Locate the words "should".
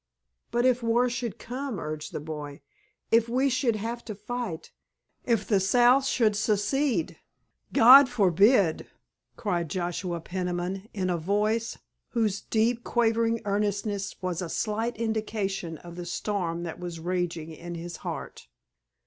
1.11-1.37, 3.51-3.75, 6.07-6.35